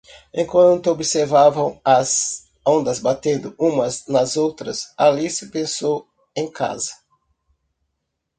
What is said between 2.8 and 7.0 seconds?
batendo umas nas outras, Alice pensou em casa.